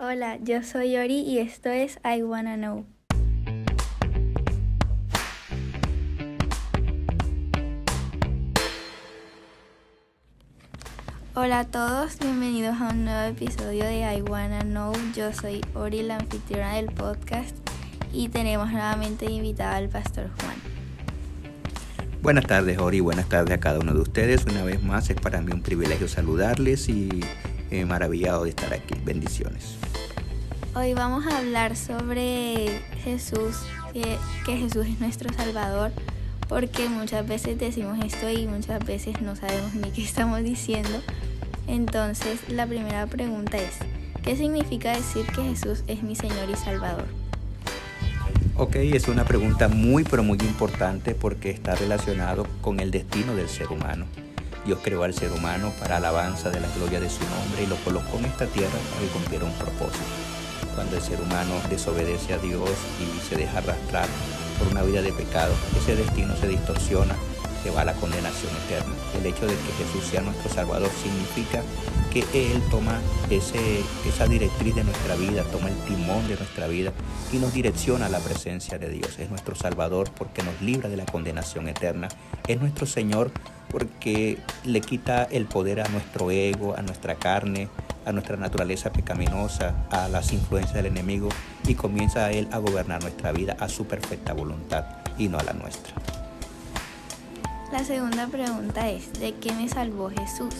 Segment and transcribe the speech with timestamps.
[0.00, 2.86] Hola, yo soy Ori y esto es I Wanna Know.
[11.34, 14.92] Hola a todos, bienvenidos a un nuevo episodio de I Wanna Know.
[15.16, 17.56] Yo soy Ori, la anfitriona del podcast,
[18.12, 20.54] y tenemos nuevamente invitado al Pastor Juan.
[22.22, 24.44] Buenas tardes, Ori, buenas tardes a cada uno de ustedes.
[24.44, 27.24] Una vez más, es para mí un privilegio saludarles y
[27.70, 28.94] eh, maravillado de estar aquí.
[29.04, 29.76] Bendiciones.
[30.74, 33.56] Hoy vamos a hablar sobre Jesús,
[33.92, 35.90] que, que Jesús es nuestro Salvador,
[36.48, 41.02] porque muchas veces decimos esto y muchas veces no sabemos ni qué estamos diciendo.
[41.66, 43.76] Entonces, la primera pregunta es,
[44.22, 47.06] ¿qué significa decir que Jesús es mi Señor y Salvador?
[48.56, 53.48] Ok, es una pregunta muy pero muy importante porque está relacionado con el destino del
[53.48, 54.06] ser humano.
[54.68, 57.76] Dios creó al ser humano para alabanza de la gloria de su nombre y lo
[57.76, 60.04] colocó en esta tierra para que cumpliera un propósito.
[60.74, 62.68] Cuando el ser humano desobedece a Dios
[63.00, 64.06] y se deja arrastrar
[64.58, 67.16] por una vida de pecado, ese destino se distorsiona
[67.62, 68.94] que va a la condenación eterna.
[69.18, 71.62] El hecho de que Jesús sea nuestro Salvador significa
[72.12, 76.92] que Él toma esa directriz de nuestra vida, toma el timón de nuestra vida
[77.32, 79.18] y nos direcciona a la presencia de Dios.
[79.18, 82.08] Es nuestro Salvador porque nos libra de la condenación eterna.
[82.46, 83.30] Es nuestro Señor
[83.70, 87.68] porque le quita el poder a nuestro ego, a nuestra carne,
[88.04, 91.28] a nuestra naturaleza pecaminosa, a las influencias del enemigo
[91.66, 94.84] y comienza a Él a gobernar nuestra vida a su perfecta voluntad
[95.18, 95.94] y no a la nuestra.
[97.70, 100.54] La segunda pregunta es, ¿de qué me salvó Jesús?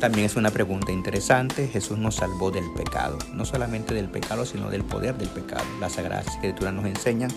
[0.00, 1.68] También es una pregunta interesante.
[1.68, 5.64] Jesús nos salvó del pecado, no solamente del pecado, sino del poder del pecado.
[5.78, 7.30] Las Sagradas Escrituras nos enseñan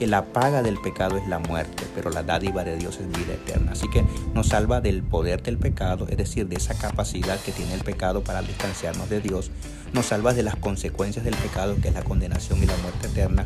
[0.00, 3.34] que la paga del pecado es la muerte, pero la dádiva de Dios es vida
[3.34, 3.72] eterna.
[3.72, 7.74] Así que nos salva del poder del pecado, es decir, de esa capacidad que tiene
[7.74, 9.50] el pecado para distanciarnos de Dios.
[9.92, 13.44] Nos salva de las consecuencias del pecado, que es la condenación y la muerte eterna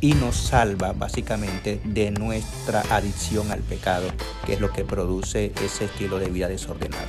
[0.00, 4.06] y nos salva básicamente de nuestra adicción al pecado,
[4.44, 7.08] que es lo que produce ese estilo de vida desordenado.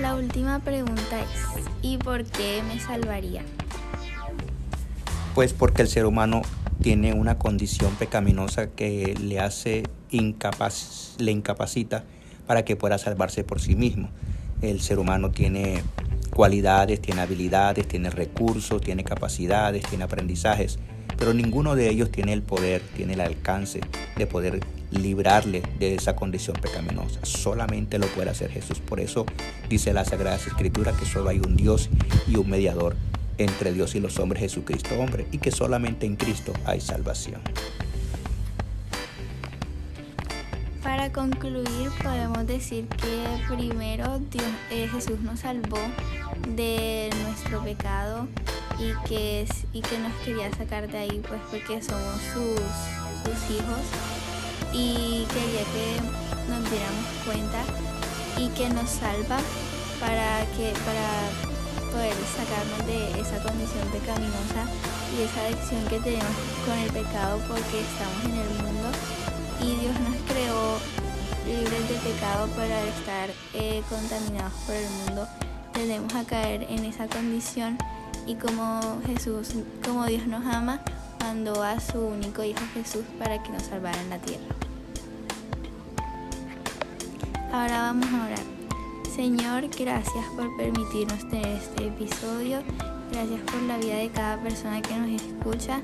[0.00, 3.42] La última pregunta es, ¿y por qué me salvaría?
[5.36, 6.42] Pues porque el ser humano
[6.82, 12.04] tiene una condición pecaminosa que le hace incapaz, le incapacita
[12.46, 14.08] para que pueda salvarse por sí mismo.
[14.62, 15.82] El ser humano tiene
[16.34, 20.78] cualidades, tiene habilidades, tiene recursos, tiene capacidades, tiene aprendizajes
[21.18, 23.80] pero ninguno de ellos tiene el poder, tiene el alcance
[24.16, 27.18] de poder librarle de esa condición pecaminosa.
[27.24, 28.78] Solamente lo puede hacer Jesús.
[28.78, 29.26] Por eso
[29.68, 31.90] dice la Sagrada Escritura que solo hay un Dios
[32.28, 32.96] y un mediador
[33.38, 37.40] entre Dios y los hombres, Jesucristo hombre, y que solamente en Cristo hay salvación.
[40.82, 45.78] Para concluir, podemos decir que primero Dios, eh, Jesús nos salvó
[46.56, 48.28] de nuestro pecado
[48.78, 52.60] y que, y que nos quería sacar de ahí pues porque somos sus,
[53.24, 53.82] sus hijos
[54.72, 57.64] y quería que nos diéramos cuenta
[58.38, 59.38] y que nos salva
[60.00, 61.57] para que para
[62.36, 64.64] sacarnos de esa condición pecaminosa
[65.16, 68.88] y esa adicción que tenemos con el pecado porque estamos en el mundo
[69.60, 70.78] y Dios nos creó
[71.46, 75.28] libres de pecado para estar eh, contaminados por el mundo
[75.78, 77.78] tenemos a caer en esa condición
[78.26, 80.80] y como Jesús, como Dios nos ama,
[81.20, 84.54] mandó a su único Hijo Jesús para que nos salvara en la tierra.
[87.52, 88.57] Ahora vamos a orar.
[89.18, 92.62] Señor, gracias por permitirnos tener este episodio.
[93.10, 95.80] Gracias por la vida de cada persona que nos escucha.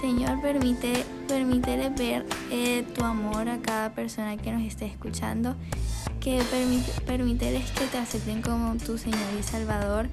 [0.00, 5.54] Señor, permite, permítele ver eh, tu amor a cada persona que nos esté escuchando.
[6.18, 6.42] Que
[7.04, 10.08] permíteles que te acepten como tu Señor y Salvador.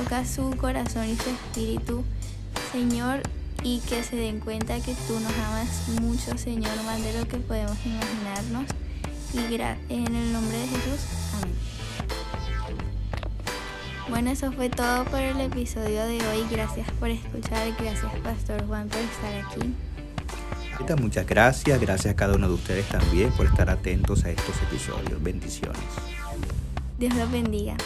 [0.00, 2.04] Toca su corazón y su espíritu,
[2.70, 3.20] Señor,
[3.64, 7.38] y que se den cuenta que tú nos amas mucho, Señor, más de lo que
[7.38, 8.66] podemos imaginarnos.
[9.34, 11.00] Y en el nombre de Jesús,
[11.34, 11.69] amén.
[14.10, 16.46] Bueno, eso fue todo por el episodio de hoy.
[16.50, 17.72] Gracias por escuchar.
[17.78, 19.74] Gracias, Pastor Juan, por estar aquí.
[21.00, 21.80] Muchas gracias.
[21.80, 25.22] Gracias a cada uno de ustedes también por estar atentos a estos episodios.
[25.22, 25.80] Bendiciones.
[26.98, 27.76] Dios los bendiga.